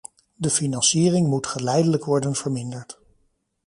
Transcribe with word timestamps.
De 0.35 0.49
financiering 0.49 1.27
moet 1.27 1.47
geleidelijk 1.47 2.05
worden 2.05 2.35
verminderd. 2.35 2.99